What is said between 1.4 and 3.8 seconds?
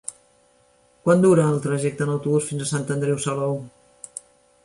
el trajecte en autobús fins a Sant Andreu Salou?